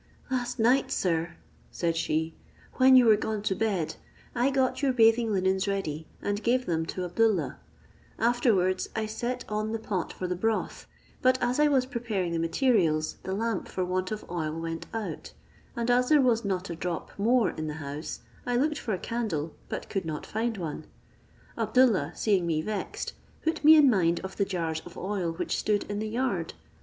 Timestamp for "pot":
9.77-10.11